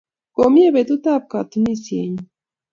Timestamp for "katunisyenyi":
1.31-2.21